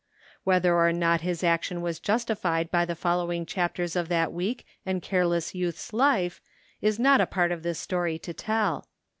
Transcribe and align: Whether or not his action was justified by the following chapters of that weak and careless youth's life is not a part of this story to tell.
Whether 0.43 0.73
or 0.75 0.91
not 0.91 1.21
his 1.21 1.43
action 1.43 1.79
was 1.79 1.99
justified 1.99 2.71
by 2.71 2.85
the 2.85 2.95
following 2.95 3.45
chapters 3.45 3.95
of 3.95 4.09
that 4.09 4.33
weak 4.33 4.65
and 4.83 4.99
careless 4.99 5.53
youth's 5.53 5.93
life 5.93 6.41
is 6.81 6.97
not 6.97 7.21
a 7.21 7.27
part 7.27 7.51
of 7.51 7.61
this 7.61 7.77
story 7.77 8.17
to 8.17 8.33
tell. 8.33 8.87